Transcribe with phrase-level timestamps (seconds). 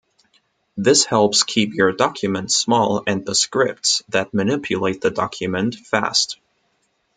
[0.75, 6.39] This helps keep your documents small and the scripts that manipulate the document fast.